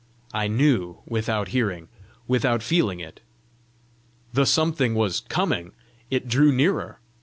[0.33, 1.87] I KNEW without hearing,
[2.27, 3.21] without feeling it!
[4.33, 5.73] The something was coming!
[6.09, 6.99] it drew nearer!